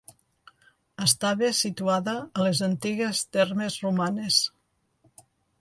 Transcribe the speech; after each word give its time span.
Estava 1.05 1.51
situada 1.57 2.15
a 2.23 2.47
les 2.47 2.63
antigues 2.71 3.23
Termes 3.39 3.79
Romanes. 3.87 4.41